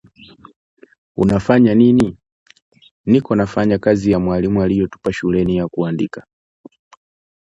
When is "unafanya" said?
1.15-1.75